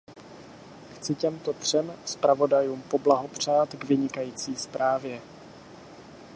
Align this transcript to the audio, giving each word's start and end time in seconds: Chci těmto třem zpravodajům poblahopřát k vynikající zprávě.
Chci 0.95 1.15
těmto 1.15 1.53
třem 1.53 1.93
zpravodajům 2.05 2.81
poblahopřát 2.81 3.75
k 3.75 3.83
vynikající 3.83 4.55
zprávě. 4.55 5.21